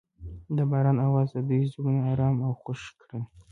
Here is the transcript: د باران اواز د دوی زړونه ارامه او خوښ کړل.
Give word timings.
د 0.55 0.59
باران 0.71 0.97
اواز 1.07 1.27
د 1.33 1.37
دوی 1.49 1.61
زړونه 1.71 2.01
ارامه 2.11 2.43
او 2.47 2.53
خوښ 2.61 2.81
کړل. 3.01 3.23